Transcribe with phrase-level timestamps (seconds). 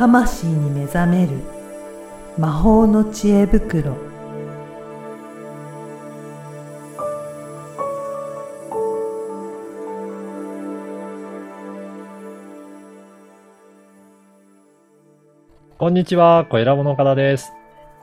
[0.00, 1.32] 魂に目覚める
[2.38, 3.98] 魔法の知恵袋
[15.76, 17.52] こんにちは、小ラボの岡田です。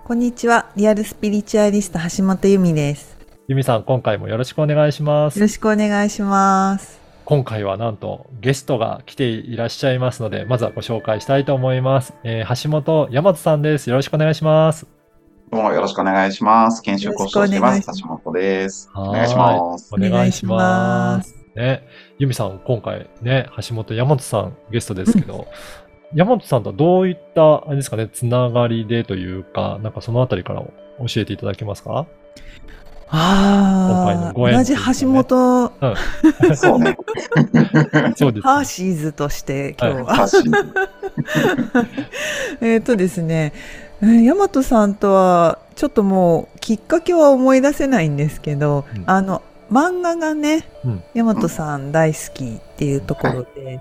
[0.06, 0.72] こんにちは。
[0.76, 3.18] リアルスピリチュアリスト橋本由美です。
[3.48, 5.46] ゆみさん、今回もよろしくお願いしますよ。
[5.46, 7.07] ろしくお願いします。
[7.30, 12.14] 今回はなんとゲストが来ていらっしゃいますので、まずはご紹介したいと思います。
[12.24, 13.90] えー橋本大和さんです。
[13.90, 14.88] よろしくお願いします。
[15.52, 16.82] どうもよろしくお願いします。
[16.82, 17.86] 研修講師をしてます。
[18.02, 18.90] 橋本です。
[18.96, 19.94] お願いします。
[19.94, 21.36] お願いします。
[21.54, 21.86] ね、
[22.18, 25.48] ゆみさん、今回ね、橋本大和さんゲストですけど、
[26.16, 30.72] 大和さんとはどういった、あれですかね、つながりでというか、なんかそのあたりから教
[31.18, 32.06] えていただけますか？
[33.10, 35.74] ああ、同じご縁というかね橋本
[36.56, 36.98] そうね。
[38.16, 40.16] そうです、ハーシーズとして今日は。
[40.16, 40.52] 発信。
[42.62, 43.54] えっとですね、
[44.02, 53.80] えー大和さんとはちょっともうきっかけは思い出せないんですけど、うんあの漫画がね、うん大和さん大好きっていうところで、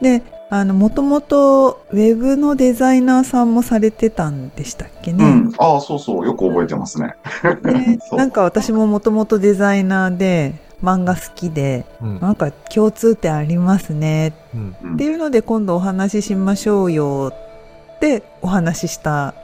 [0.00, 5.24] で、あの、もともとウェブのデザイナーさんもされてたんでしたっけね？
[5.24, 5.52] うん。
[5.58, 6.26] ああ、そうそう。
[6.26, 7.14] よく覚えてますね。
[8.16, 17.32] なんか私ももともとデザイナーで漫画好きでうんなんか共通点ありますねうんうんっていうので今度お話ししましょうよ
[17.96, 19.34] ってお話しした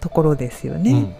[0.00, 1.14] ところですようんね。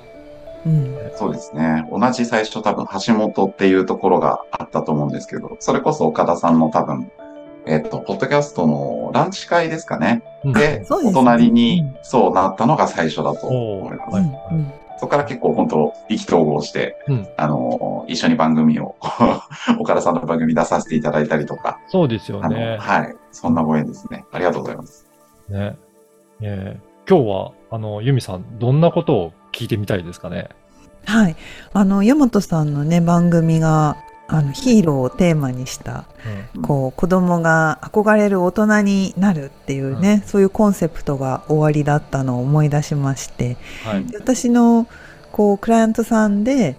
[0.66, 1.88] うんそうですね。
[1.90, 7.10] 同じ最初多分橋本っていうところがあったと思うんですけど、それこそ岡田さんの多分、
[7.66, 10.22] えっと、ポッドキャストのランチ会ですかね。
[10.44, 14.28] うんで、お隣にうんそうなったのが最初だと思います。
[14.98, 18.96] そこから結構本当意気投合して、うんあの、一緒に番組を、
[19.78, 22.78] 岡田さんの番組出させていただいたりとか、そうですよね。
[22.80, 23.14] はい。
[23.30, 24.24] そんなご縁ですね。
[24.32, 25.06] ありがとうございます。
[25.48, 25.76] ね。
[26.40, 30.48] えー今日は、あの、ユミさん、どんなことを聞いてみたいですかね。
[31.04, 31.36] はい。
[31.72, 33.96] あの、大和さんのね、番組が、
[34.28, 36.04] あの、ヒーローをテーマにした、
[36.54, 44.04] うんこう、子供が憧れる大人になるっていうね、そういうコンセプトが終わりだったのを思い出しまして、はい。
[44.04, 44.88] で私の、
[45.30, 46.76] こう、クライアントさんで、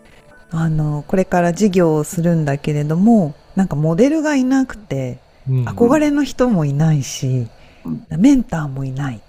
[0.51, 7.47] あの、これから事業をするんだけれども、なんかモデルがいなくて、うん憧れの人もいないし、
[7.85, 9.22] うんメンターもいない。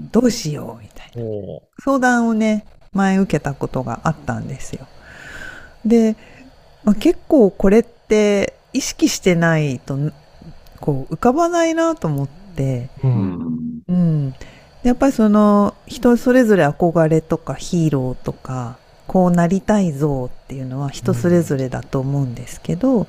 [0.00, 1.60] どうしようみたいな。
[1.82, 4.86] 相談をね、前受けたことがあったんですよ。
[5.84, 6.16] で、
[6.84, 9.98] まあ、結構これって意識してないと、
[10.80, 13.08] こう浮かばないなと思って、う。
[13.08, 13.82] うんん。
[13.88, 14.34] うん。
[14.82, 23.06] やっぱりその人それぞれ憧れとかヒーローとか、こうなりたい像っていうのは人それぞれだと思うんですけど、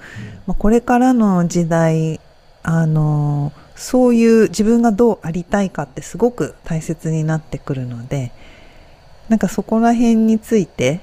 [0.47, 2.19] まあ、これからの時代、
[2.63, 8.31] あの、そういう自分がどうありたいかってすごく大切になってくるので、
[9.29, 11.01] なんかそこら辺について、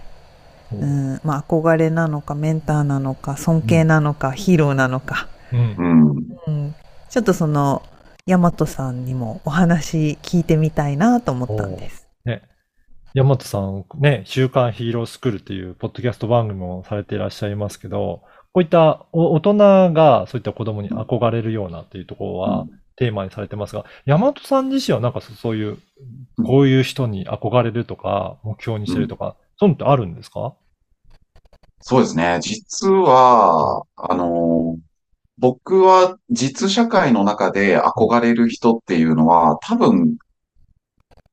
[0.73, 6.27] ううんん、まあ憧れなのかメンターなのか尊敬なのか、ヒーローなのか、うんうん。
[6.47, 6.75] うん、
[7.09, 7.83] ちょっとその
[8.27, 12.09] 大和さんにもお話聞いてみたいなと思ったんです。
[12.25, 12.43] ね。
[13.15, 18.23] 山本さん、ね、週刊ヒーロースクールっていうポッドキャスト番組もされていらっしゃいますけど、
[18.57, 25.77] こういったお大人がそういった子供に憧れるようなっていうところはうんテーマにされてますが、山本さん自身はなんかそそういう、
[26.47, 30.55] こういう人に憧れるとか、目標にしてるとか、そういうのってあるんですか？
[31.83, 32.39] そうですね。
[32.41, 34.79] 実は、あの、
[35.37, 40.17] 僕は実社会の中で憧れる人っていうのは多分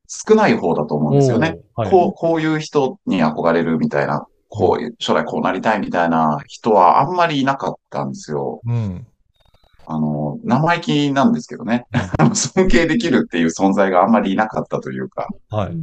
[0.09, 1.59] 少ない方だと思うんですよね。
[1.75, 8.61] はいこう、こういう人に憧れるみたいな、こういう、将来こうなりたいみたいな人はあんまりいなかったんですよ。
[8.63, 9.07] うん。
[9.87, 11.87] あの、生意気なんですけどね。
[12.35, 15.77] 尊敬できるっていう存在があんまりいなかったというか、はい。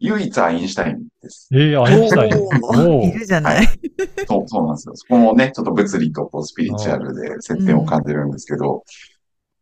[0.00, 1.48] 唯一アインシュタインです。
[1.54, 3.02] ええアインシュタイン。
[3.08, 3.66] いるじゃない。
[4.28, 4.92] そう、そうなんですよ。
[4.94, 8.84] そこもね、ちょっと物理とこうスピリチュアルで接点を感じるんですけど、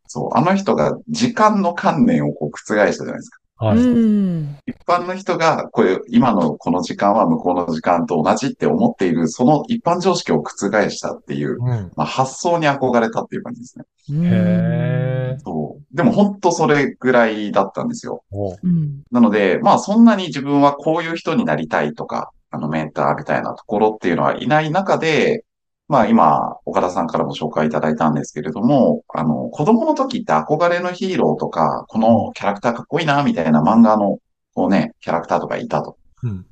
[0.07, 3.40] そう、あの人が時間の観念をこう覆したじゃないですか。
[3.61, 3.77] はい。
[3.77, 4.57] うん。
[4.65, 11.91] 一般の人が、これ、今のこの時間は向こうの時間と同じって思っている、その一般常識を覆したっていう、うん。
[11.95, 13.85] まあ、発想に憧れたっていう感じですね。
[14.09, 15.37] へえ。
[15.45, 15.95] そう。
[15.95, 18.23] でも本当それぐらいだったんですよ。
[18.31, 19.03] おうん。
[19.11, 25.45] なので、まあそんなに自分はこういう人になりたいとか、あのメンターみたいなところっていうのはいない中で、
[25.91, 34.19] まあ今、岡田さんからも紹介いただいたんですけれども、あの、子供の時って憧れのヒーローとか、このキャラクターかっこいいな、みたいな漫画の、
[34.53, 35.97] こうね、キャラクターとかいたと。
[36.23, 36.45] うん。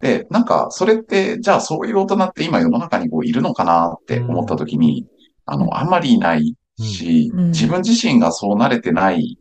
[0.00, 5.06] で、なんか、それって、じゃあそういう大人って今世の中にこういるのかなって思った時に、
[5.44, 7.50] あの、あんまりいないし、うん。
[7.50, 9.38] 自分自身がそうなれてない。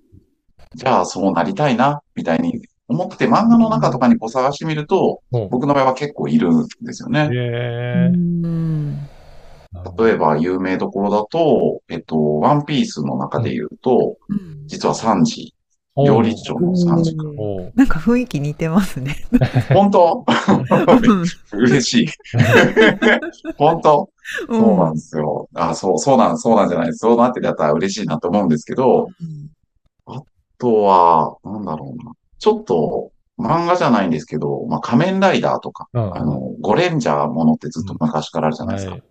[0.73, 5.49] じゃあそうなりたいな、みたいに思って漫画の中とかにこう探してみると、うん。
[5.49, 7.29] 僕の場合は結構いるんですよね。
[9.97, 14.18] 例えば有名どころだと、えっと、ワンピースの中で言うと、
[14.65, 15.53] 実はサンジ、
[16.06, 17.35] 料理長のサンジ君。
[17.38, 19.15] おうなんか雰囲気似てますね。
[19.74, 20.25] 本当？
[21.53, 22.07] 嬉しい。
[23.57, 24.09] 本当？
[24.50, 25.50] そうなんですよ。
[25.56, 29.07] あ、そう、そうなん、そうなんじゃないそうなってたら嬉しいなと思うんですけど、
[30.06, 30.21] あ
[30.57, 32.12] とは、なんだろうな。
[32.38, 38.94] ちょっと、漫画じゃないんですけど、まあ、仮面ライダーとか、うんあの、ゴレンジャーものってずっと昔からあるじゃないですか。
[38.94, 39.03] はい。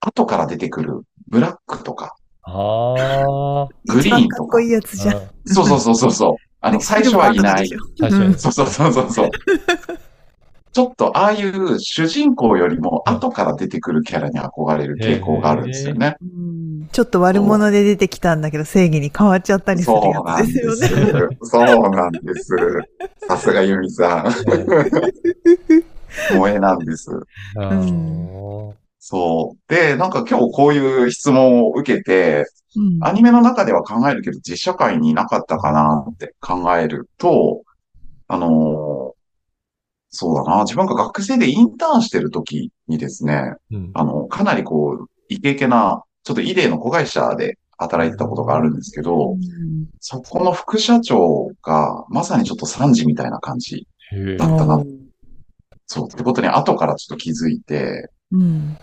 [0.00, 3.68] 後から出てくる、ブラックとか、ああ。
[3.86, 4.60] グリーンとかかっこ。
[4.60, 5.14] いいやつじゃん。
[5.46, 6.34] そうそうそうそうそう。
[6.60, 7.68] あの、最初はいない。
[7.98, 9.30] 最初にそうそうそうそうそう。
[10.72, 16.18] ちょっとああいう主人公よりも後から出てくるキャラに憧れる傾向があるんですよね。
[16.20, 20.92] うんちょっと悪者で出てきたんだけど正義に変わっちゃったりするそうやなんでつですす。
[20.92, 21.38] よね。
[21.40, 22.54] そうなんです。
[23.26, 24.32] さすがユミさん。
[26.32, 27.10] 萌えなんです。
[27.10, 28.74] うん
[29.08, 29.72] そう。
[29.72, 32.44] で、なんか今日こういう質問を受けて、
[32.74, 32.98] うん。
[33.04, 37.62] アニメの中では考えるけど実社会になかったかなって考えると、
[38.26, 39.16] あのー
[40.08, 43.90] そうだな、自分が学生でインターンしてる時にですね、うん。
[43.94, 49.36] あの、かなりこう、イケイケな、ちょっとイデーの子会社で働いてたことがあるんですけど、
[50.00, 53.86] そこの副社長がまさにちょっと3時みたいな感じ
[54.38, 54.82] だったな。
[55.86, 58.76] そう、ってことに後からちょっと気づいて、うん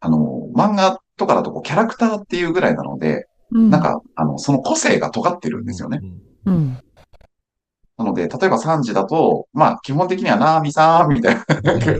[0.00, 6.00] あの、漫画とかだとこうキャラクターっていうぐらいなので、うんなんか、あの、その個性が尖ってるんですよね。。
[6.46, 6.78] うん
[7.96, 11.44] なので、例えば3時だと、まあ、基本的にはなーみさんみたいな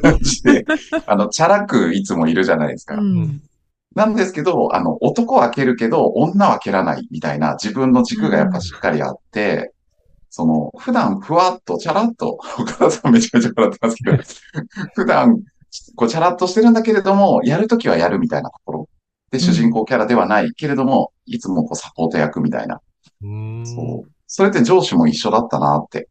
[0.00, 0.64] 感じで、
[1.06, 2.94] あの、チャラくいつもいるじゃないですか。
[2.94, 3.42] うん
[3.94, 9.72] なんですけど、あの、男は蹴るけど、女は蹴らないみたいな自分の軸がやっぱしっかりあって、
[10.30, 14.18] その、普段ふわっと、チャラッと、岡田さんめちゃめちゃ笑ってますけど、
[14.94, 15.42] 普段、
[15.96, 18.88] こう、チャラッとしてるんだけれども、やるときはやるみたいなところ。
[19.30, 22.80] で、主人公キャラではないけれども、いつもこう、サポート役みたいな。
[23.22, 23.66] うん。
[23.66, 24.10] そう。
[24.26, 26.08] それって上司も一緒だったなって、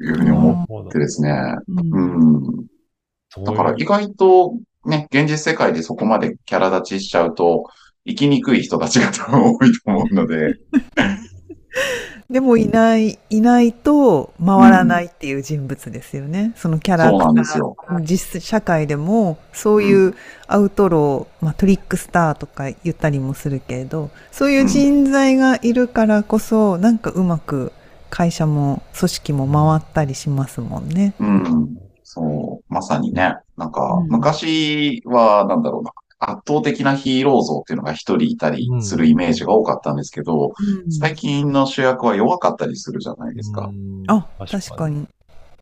[0.00, 1.30] いうふうに思ってですね。
[1.68, 3.44] うんうん。
[3.44, 4.54] だから意外と
[4.86, 7.64] ね、現実世界でそこまでキャラ立ちしちゃうと、
[8.06, 10.58] 生きにくい人たちが多分多いと思うので、
[12.30, 16.52] でもいない、いないと回らないっていう人物ですよね。
[16.56, 17.26] そのキャラクタ。
[17.26, 18.00] ー。
[18.02, 20.14] 実社会でもそういう
[20.46, 27.72] アウトロー、まあ、トリックスターとか言ったりもするけれど、そういう人材がいるからこそ、なんかうまく
[28.08, 31.14] 会社も組織も回ったりしますもんね。
[31.20, 31.78] うん。
[32.04, 32.72] そう。
[32.72, 35.92] まさにね、なんかうん、昔は、なんだろうな、
[36.30, 40.52] 圧倒的なヒーロー像っていうのが一人いたりするイメージが多かったんですけど、
[41.00, 43.70] 最近の主役は弱かったりするじゃないですか。
[44.08, 44.88] あ、確か。
[44.88, 45.08] に。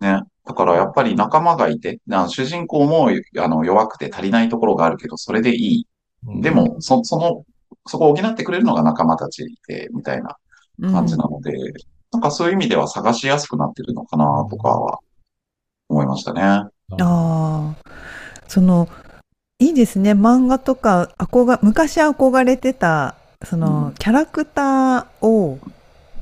[0.00, 0.20] ね。
[0.44, 5.87] だからやっぱり仲間がいて、な主人公もあの弱くて足りないところがあるけど、それでいい。
[6.41, 7.44] でも、そ、その、
[7.87, 10.37] そこを補ってくれるのが仲間たちで、みたいな
[10.81, 11.53] 感じなので、
[12.12, 14.99] なんかそういう意味では探しやすくなってるのかなとかは
[15.88, 16.43] 思いましたね。
[16.43, 16.69] あ
[16.99, 17.75] あ、
[18.47, 18.88] その、
[19.62, 20.10] いいですね。
[20.12, 23.14] 漫画とか、憧昔憧れてた、
[23.44, 25.60] その、うんキャラクターを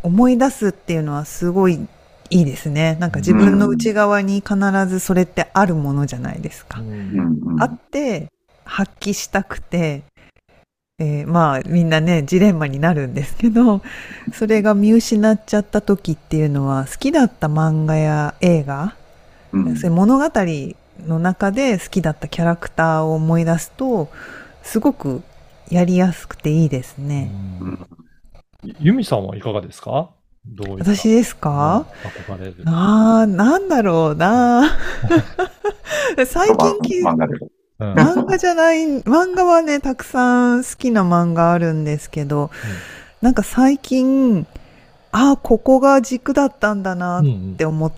[0.03, 1.87] 思い出すっていうのはすごい
[2.29, 2.99] いいですね。
[3.01, 4.55] なんか自分の内側に必
[4.87, 6.81] ずそれってあるものじゃないですか。
[6.81, 7.63] うんうん。
[7.63, 8.29] あって、
[8.65, 10.03] 発揮したくて、
[10.99, 13.81] えーまあみんなね、ジレンマになるんですけど、
[14.35, 18.95] それが見失っちゃった時っていうのは、好きだった漫画や映画、
[19.53, 20.25] うんそういう物語
[21.07, 24.09] の中で好きだったキャラクターを思い出すと、
[24.63, 25.23] すごく
[25.71, 27.31] やりやすくていいですね。
[27.61, 27.87] うん
[28.79, 30.11] ユミさんはいかがですか？
[30.47, 31.87] どういった私ですか、
[32.29, 32.57] うん憧れる。
[32.67, 34.65] ああ、なんだろうな。
[36.27, 37.37] 最近き漫画で。
[37.37, 42.51] うん漫画じゃない、漫画はね、たくさん好きな漫画あるんですけど、
[43.23, 44.47] なんか最近、
[45.13, 47.93] ああ、ここが軸だったんだなっうんうんて思っ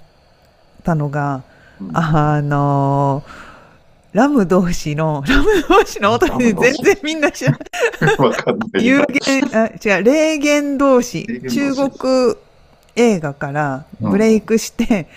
[0.85, 1.52] たのが、うん
[1.93, 3.23] あの
[4.13, 8.17] ラム同士の、 ラム同士の音で全然みんな知らない。
[8.19, 8.87] わかんない。
[8.87, 12.37] 有言、あ、違う、霊言同士中国
[12.97, 15.09] 映画からブレイクして、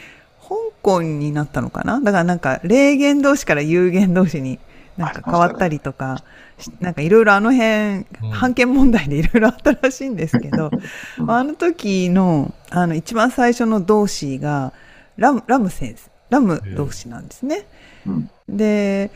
[0.41, 1.99] 香港になったのかな？
[1.99, 4.59] だからなんか、霊言同士から有言同士に
[4.97, 6.23] なんか変わったりとか、
[6.57, 10.71] しなんかいろいろあの辺、うん判権問題でいろいろあったらしいんですけど、
[11.19, 11.31] うん。
[11.31, 14.73] あの時の、あの、一番最初の同士が、
[15.17, 17.65] ラム、ラム先生、ラム同士なんですね。
[18.05, 18.29] うん。
[18.49, 19.11] で、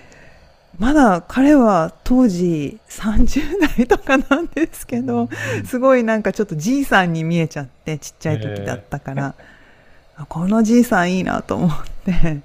[0.77, 3.41] まだ彼は当時30
[3.77, 5.29] 代とかなんですけど、
[5.65, 9.35] すごいなんかちょっとじいさんに見えちゃって、ちっちゃい時だったから、
[10.15, 11.71] あこのじいさんいいなと思っ
[12.05, 12.41] て。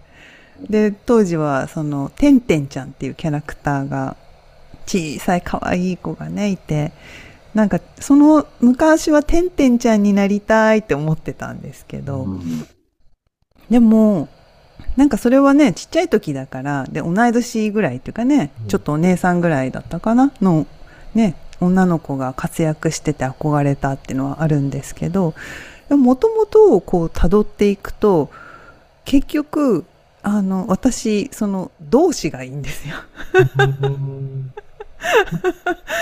[0.69, 4.17] で、当時はその、てんてんちゃんっていうキャラクターが、
[4.87, 6.93] 小さい可愛い子がね、いて、
[7.55, 12.67] なんかその昔はてんてんちゃんになりたいって思ってたんですけど、うん。
[13.71, 14.29] でも、
[14.97, 20.33] なんかそれはね、ちっちゃい時だから、で、同い年ぐらいっていうかね、うんちょっとお姉さんぐらいだったかな？
[20.41, 20.67] の、
[21.15, 25.35] ね、女の子が活躍してて憧れたっていうのはあるんですけど、
[25.91, 28.31] もともとこう辿っていくと、
[29.05, 29.85] 結局、
[30.23, 32.95] あの、私、その、同志がいいんですよ。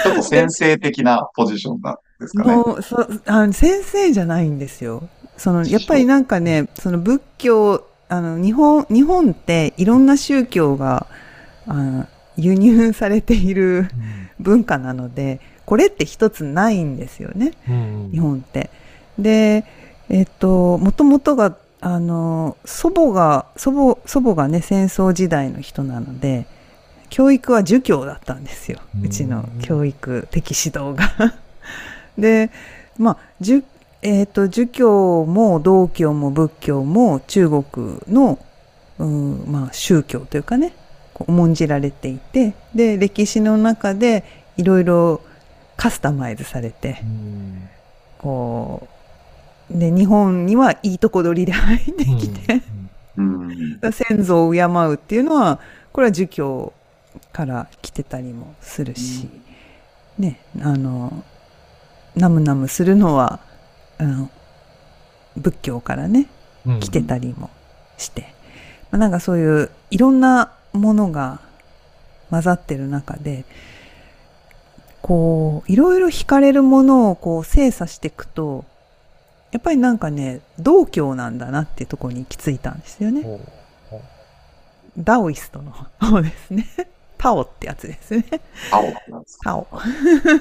[0.04, 2.54] ちょっと先生的なポジションなんですかね。
[2.54, 5.08] もうそあの先生じゃないんですよ。
[5.36, 11.06] そのやっぱりなんかね、その仏教、あの日本日本っていろんな宗教が
[11.66, 13.88] あの輸入されている
[14.38, 18.68] 文化なので、これって一つないんですよね、うん日本って。
[19.18, 19.64] で、
[20.10, 26.46] えっと、もともとが、あの、祖母が、祖母、祖母がね、戦争時代の人なので、
[27.08, 28.78] 教育は儒教だったんですよ。
[29.02, 31.34] うちの教育的指導が。
[32.18, 32.50] で、
[32.98, 33.62] まあ、儒、
[34.02, 38.38] えっ、と、儒教も道教も仏教も中国の、
[38.98, 40.74] うん、まあ、宗教というかね、
[41.14, 44.24] こう重んじられていて、で、歴史の中で
[44.56, 45.20] いろいろ
[45.76, 47.68] カスタマイズされて、うん。
[48.18, 48.88] こ
[49.70, 52.60] う、で、日本にはいいとこ取りで入ってきて、
[53.16, 53.78] うん。
[53.92, 55.60] 先祖を敬うっていうのは、
[55.92, 56.72] これは儒教
[57.32, 59.28] から来てたりもするし、
[60.18, 61.22] ね、あの、
[62.16, 63.40] ナムナムするのは、
[64.02, 64.30] あの
[65.36, 66.28] 仏教からね、
[66.66, 66.80] うん。
[66.80, 67.50] 来てたりも
[67.98, 68.34] して、
[68.90, 71.40] まあ、なんかそういういろんなものが
[72.30, 73.44] 混ざってる中で、
[75.02, 78.64] こう、いろいろ惹かれるものをこう精査していくと、
[79.50, 83.24] やっぱりなんかね、道教なんだなっていうところに行き着いたんですよね。
[84.96, 86.66] ダオイストの方ですね。
[87.22, 88.24] タオってやつですね。
[88.72, 89.44] 青なんですか？
[89.44, 89.66] タオ。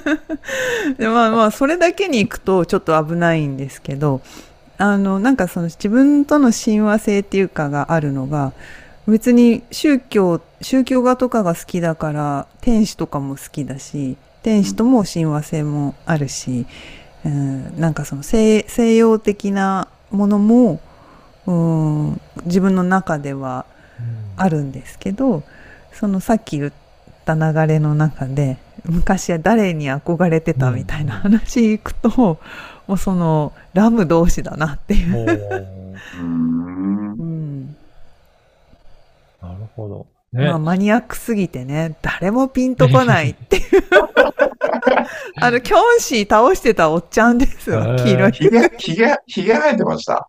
[0.97, 4.21] でまあまあ、それだけに行くとちょっと危ないんですけど、
[4.79, 8.53] あの、なんかその自分との親和性っていうかがあるのが、
[9.07, 16.65] 別に宗教、宗教画とかが好きだから、天使とかも好きだし、天使とも親和性もあるし、
[17.23, 20.79] うん、なんかその西西洋的なものも、
[21.45, 23.65] うん、自分の中では
[24.35, 25.43] あるんですけど
[25.93, 26.73] そのさっき言っ
[27.25, 32.09] た流れの中で昔は誰に憧れてたみたいな話いくと、
[32.87, 35.25] もうそのラム同士だなっていう。
[39.41, 40.07] なるほど。
[40.33, 40.47] ね。
[40.47, 43.63] まあマニアックすぎてね誰もピンとこないっていう
[45.41, 50.27] あのキョンシー倒してたおっちゃんですよ黄色いひげ、ひげ、ひげ生えてました？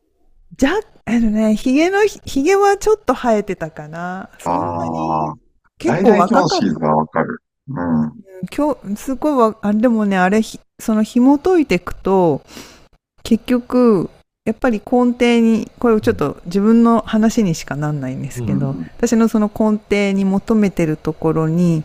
[0.57, 0.71] じゃ
[1.05, 5.42] あのねひげのひげはちょっと生えてたかなそんなに。
[5.83, 7.43] 結構若かったがわかる。
[7.69, 8.13] うん。
[8.55, 12.43] 今日、すごいわ、あでもね、あれ、ひその紐解いていくと、
[13.23, 14.11] 結局、
[14.45, 21.85] やっぱり根底に、これちょっと自分の話にしかなんないんですけど、うん私のその根底に求めてるところに、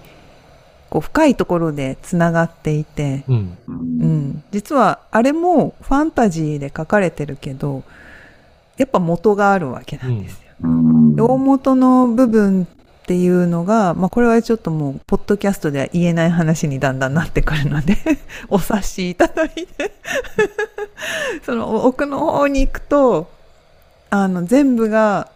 [0.89, 3.57] こう深いところでつながっていて、うん。
[3.67, 3.71] う。
[3.71, 7.83] うんん、実はあれもファンタジーで書かれてるけど、
[8.77, 10.39] やっぱ元があるわけなんですよ。
[10.61, 11.15] うん。
[11.15, 12.67] で大元の部分
[13.07, 17.95] っていうのが、まあ、これはちょっともう、ポッドキャストでは言えない話にだんだんなってくるので、
[18.49, 19.93] お察しいただいて、
[21.45, 23.31] その奥の方に行くと、
[24.09, 25.29] あの、全部が、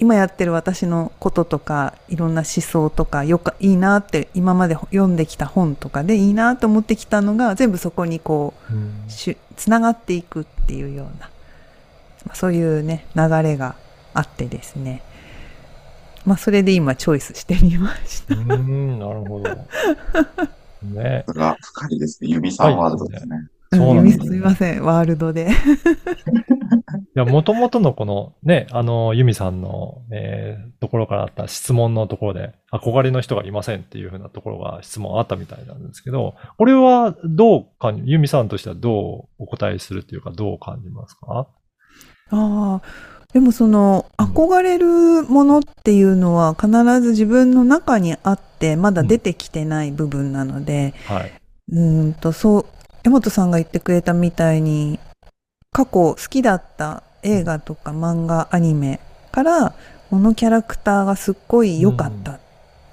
[0.00, 11.30] 今やってる私のこととか、いろんな思想とか、よか、いいなって、今まで読んできた本とかでいいなと思ってきたのが、全部そこにこう、うつながっていくっていうような、
[12.26, 13.76] まあそういうね、流れが
[14.12, 15.02] あってですね。
[16.24, 18.34] まあ、それで今チョイスしてみました。
[18.34, 19.50] うん、なるほど。
[20.82, 21.24] ね。
[21.26, 22.30] それが深いですね。
[22.30, 23.36] ユミさんワールドですね。
[23.74, 25.48] そうなんですねすみません、ワールドで。
[27.14, 41.46] いや、もともとのこのね、あの、ユミさんの、えーところからあった質問のところで、憧れの人がいませんっていうふうなところが質問あったみたいなんですけど、これはどうか、ユミさんとしてはどうお答えするっていうか、どう感じますか？
[42.30, 42.82] ああ、
[43.32, 46.68] でもその、憧れるものっていうのは必
[47.00, 51.32] ず自分の中にあって、まだ出てきてない部分なので、はい。
[51.72, 52.66] うーんと、そう、
[53.04, 54.98] 山本さんが言ってくれたみたいに、
[55.72, 59.74] 過去好きだった映画とか漫画、アニメから、
[60.10, 62.40] このキャラクターがすっごい良かったっ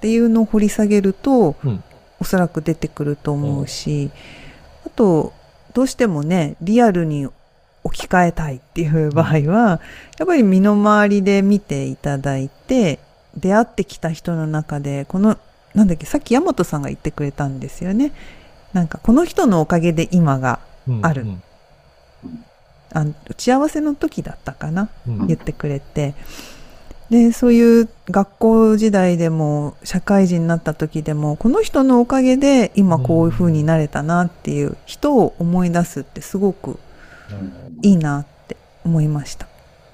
[0.00, 1.84] ていうのを掘り下げると、うん。
[2.20, 4.10] おそらく出てくると思うし、
[4.86, 5.32] あと
[5.72, 7.26] どうしてもねリアルに
[7.84, 9.80] 置き換えたいっていう場合は、
[10.18, 12.98] やっぱり身の回りで見ていただいて
[13.36, 15.38] 出会ってきた人の中でこの
[15.74, 18.12] なんだっけさっき大和さんが言ってくれたんですよね。
[18.72, 21.22] なんかこの人のおかげで今がうんある。
[21.22, 21.42] うん。
[22.92, 25.26] あ打ち合わせの時だったかなうん。
[25.26, 26.14] 言ってくれて。
[27.08, 36.78] でそういう学校時代でも社会人になった時でもこの人のおかげで今こういう風になれたなっていう人を思い出すってすごく
[37.82, 39.46] いいなって思いました。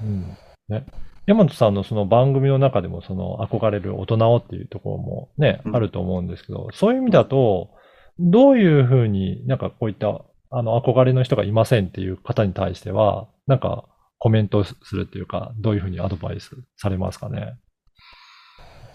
[0.02, 0.36] うん
[0.68, 0.84] ね、
[1.26, 7.70] 山本さんのその番組の中でもその憧れる大人をっていうところもね、うんあると思うんですけど、そういう意味だと、
[8.18, 13.84] どういうふうになんかこういったあの憧れの人がいませんっていう方に対しては、なんか
[14.18, 17.56] コメントするっていうか、どういうふうにアドバイスされますかね？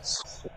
[0.01, 0.51] そう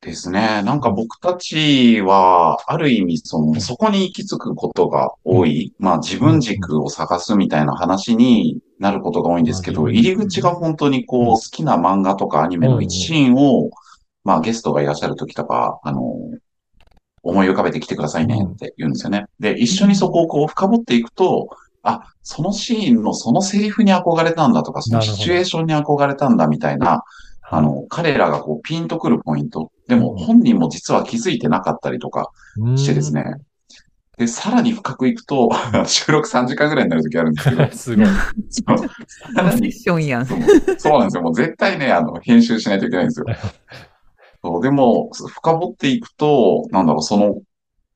[0.00, 0.62] ですね。
[0.62, 5.74] なんか僕たちは、ある意味、その、そこに行き着くことが多い。
[5.78, 13.70] まあ自分軸を探すみたいな話になることが多いんですけど、うん入り口が本当にこう、好きな漫画とかアニメの一シーンを、
[14.24, 16.00] まあゲストがいらっしゃる時とか、あの、
[17.22, 19.26] 思い浮かべてきてくださいねって言うんですよね。
[19.38, 21.50] で、一緒にそこをこう深掘っていくと、
[21.82, 27.04] あ、そのシーンのそのセリフに憧れたんだとか、そのシチュエーションに憧れたんだみたいな、
[27.52, 29.72] あの、彼らがこうピンとくるポイント。
[29.90, 32.30] でも本人も実は気づいてなかったりとか
[32.76, 33.24] してですね。
[34.16, 35.50] で、さらに深くいくと、
[35.84, 37.70] 収録3時間ぐらいになる時あるんですけどうん。
[38.48, 38.78] すごい。
[38.78, 38.84] セ
[39.34, 40.26] ッにションやん。
[40.26, 40.38] そう
[40.78, 41.22] そうなんですよ。
[41.22, 43.26] もう絶対ね、あの、編集しないといけないんですよ。
[44.44, 47.40] そうでも、深掘っていくと、なんだろう、その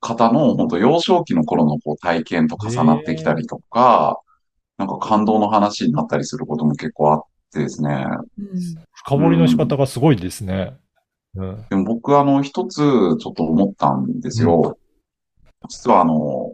[0.00, 4.18] 方の本当幼少期の頃のこう体験と重なってきたりとか、
[4.78, 7.22] なんか感動の話になったりすることも結構あっ
[7.52, 8.04] てですね。
[8.92, 10.74] 深掘りの仕方がすごいですね。
[11.36, 11.64] うん。
[11.68, 14.78] でも僕あの、一つちょっと思ったんですよ。
[15.68, 16.52] 実はあの、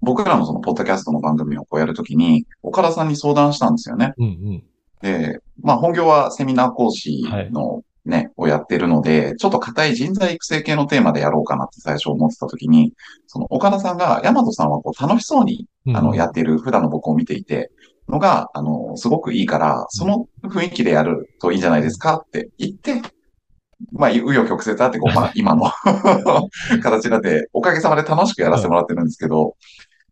[0.00, 4.14] 僕らのそのポッドキャストの番組をこうやるときに、岡田さんに相談したんですよね。
[4.18, 4.64] うんうん。
[5.00, 12.94] で、まあ本業はセミナー講師のね、をやってるので、ちょっと硬い人材育成系のテーマでやろうかなって最初思ってた時に、
[13.26, 17.70] その岡田さんが、大和さんはこう楽しそうに、うんあの、やっている普段の僕を見ていて、
[18.08, 23.02] のが、あの、すごくいいから、その雰囲気でやるといいんじゃないですかって言って、
[23.92, 25.70] まあ、紆余曲折あって、こう、まあ、今の
[26.82, 29.56] 形になって、おかげさまで楽しくやらせてもらってるんですけど、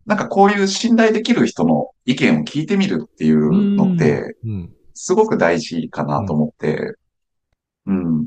[0.07, 4.73] なんかこういう信頼できる人の意見を聞いてみるっていうのって、うん。
[4.93, 6.95] すごく大事かなと思って、
[7.87, 8.27] うん。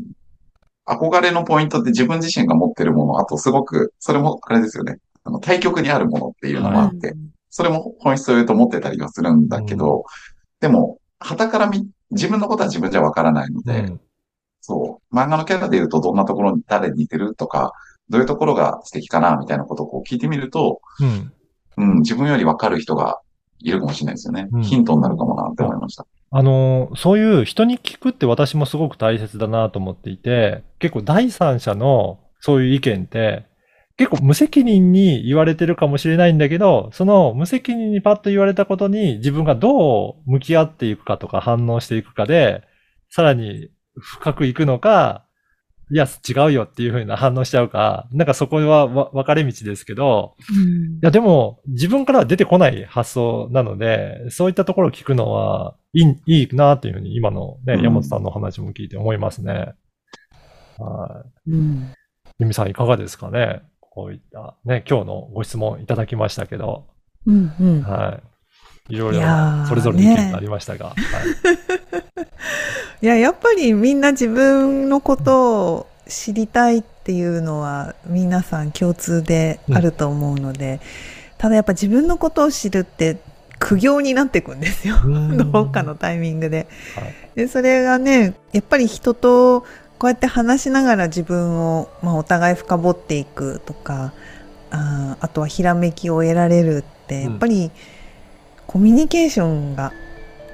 [0.88, 4.98] 憧れのポイントって自分自身が持ってるもの、あとすごく、それもあれですよね。
[5.24, 7.14] あの、対極にあるものっていうのもあって、
[7.50, 10.06] それも本質を言うと持ってたりはするんだけど、
[10.60, 14.02] でも、旗から見、自分のことは自分じゃわからないので、うん
[14.62, 17.74] そう、漫画のキャラで言うとどんなところに誰に似てるとか、
[18.10, 21.34] どういうところが素敵かなみたいなことをこう聞いてみると、うん。
[21.78, 23.20] うん、自分よりわかる人が
[23.60, 24.48] いるかもしれないですよね。
[24.52, 26.06] うんヒントになるかもなって思いました。
[26.30, 33.46] あの、そういう人に聞くって私もすごく大切だなと思っていて、結構第三者のそういう意見って、
[33.96, 42.64] 結構無責任に言われてるかもしれないんだけど、その無責任にパッと言われたことに自分がどう向き合っていくかとか反応していくかで、
[43.10, 45.26] さらに深くいくのか、
[45.90, 50.36] いや、違うよっていう風な反応しちゃうか、なんかそこはわ分かれ道ですけど、
[51.02, 59.74] いや、でも、自分からは出てこない発想なので、そういったところを聞くのはいい、いいなっていうふうに、今のね、うん山本さんのお話も聞いて思いますね。
[60.78, 61.52] はい。
[61.52, 61.94] うん
[62.40, 66.86] ゆみさんいかがですかねこういったね、今日のご質問いただきましたけど、
[67.26, 68.22] うんうんは
[68.90, 68.96] い。
[68.96, 69.22] いろいろ
[69.68, 70.96] それぞれの意見がありましたが、はい。
[73.02, 80.80] いややっぱりみんな自分のことを知りたいっていうのは皆さん共通であると思うので、
[81.38, 83.18] ただやっぱ自分のことを知るって
[83.60, 84.96] 苦行になっていくんですよ。
[85.04, 85.52] うん。
[85.52, 86.68] どっかのタイミングで。
[86.96, 87.14] はい。
[87.36, 89.62] でそれがねやっぱり人と
[90.00, 94.14] こうやって話しながら自分を、まあ、お互い深掘っていくとか
[94.72, 97.32] あーあとはひらめきを得られるってうん。
[97.32, 97.72] やっぱり
[98.66, 99.94] コミュニケーションが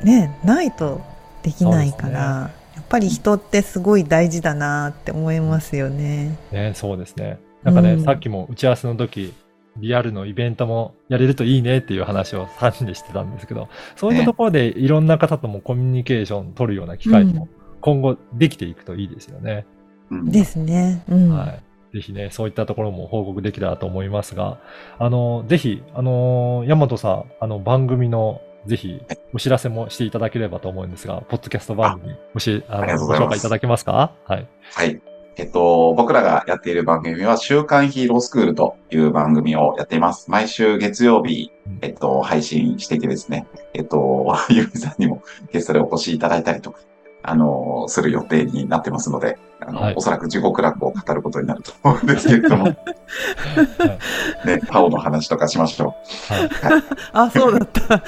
[0.01, 1.01] ねないと
[1.43, 6.37] できないから、ねやっぱり人ってすごい大事だなって思いますよね。
[6.51, 7.39] ね、そうですね。
[7.61, 9.31] なんかね、うんさっきも打ち合わせの時、
[9.77, 17.47] リアルのイベントもやれるといいねっていう話を3人でしてたんですけど、そういったところでいろんな方ともコミュニケーション取るような機会も
[17.81, 19.65] 今後できていくといいですよね。
[20.09, 21.03] うんですね。
[21.09, 21.63] うんはい。
[21.93, 24.59] ぜひね、そういったところも報告できたらと思いますが、
[24.97, 29.01] あの、ぜひ、あの、大和さん、あの、番組の、ぜひ、
[29.33, 34.13] お知らせもしていただければと思うんですが、ポッドキャスト番組、もし、あの、ご紹介いただけますか？
[34.25, 34.47] はい。
[34.73, 35.01] はい。
[35.35, 40.29] えっと、僕らがやっている番組は、週刊ヒーロースクールという番組をやっています。
[40.29, 46.79] 毎週月曜日、えっと、配信していてですね、えっと、 ゆみさんにもゲストでお越しいただいたりとか、
[47.23, 55.95] あの、する予定になってますので、あの、はいおそらく地獄楽を語ることになると思うんですけれども、 はいね、パオの話とかしましょ
[56.27, 56.49] はい
[57.13, 58.03] あ、そうだった。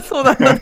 [0.00, 0.54] そうだった。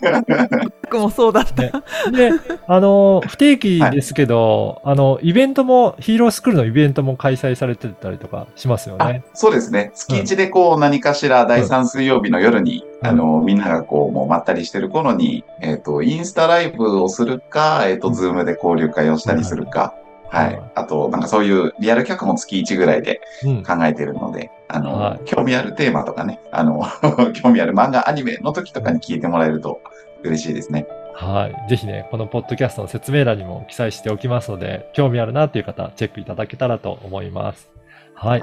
[0.82, 1.62] 僕もそうだった。
[1.62, 1.72] ね
[2.12, 2.32] で、
[2.66, 9.24] あの、不定期ですけど、あの、イベントも、ヒーロースクールのイベントも開催されてたりとかしますよね。
[9.32, 9.92] そうですね。
[9.94, 20.62] 月一でこう何かしら第3水曜日の夜に、うんあの、みんながこうもうまったりしてる頃に、えっ、と、インスタライブをするか、えっ、と、ズームで交流会をしたりするか、はいはい。
[20.76, 23.62] あと、なんかそういうリアル客も月1ぐらいでうん。
[23.64, 26.84] 考えてるので、あの、はい興味あるテーマとかね、あの、
[27.34, 29.80] 興味ある漫画、アニメの時とかに聞いてもらえると
[30.22, 30.86] 嬉しいですね。
[31.14, 31.68] はい。
[31.68, 37.68] ぜひね、このポッドキャストの説明欄にも記載しておきますので、興味あるなっていう方、チェックいただけたらと思います。
[38.14, 38.42] はい。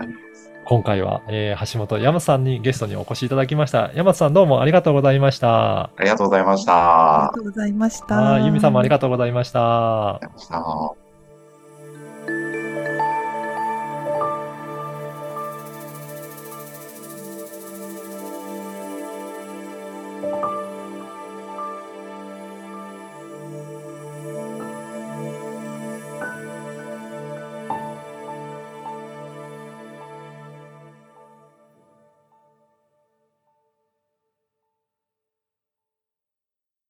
[0.69, 3.89] 今回は、えー橋本山さんにゲストにお越しいただきました。
[3.95, 5.83] 山さんどうもありがとうございました。
[5.83, 6.73] ありがとうございました。
[6.73, 8.15] あありがとうございました。
[8.15, 8.45] はい。
[8.47, 9.59] ゆみさんもありがとうございました。
[9.59, 11.06] りがとうございました。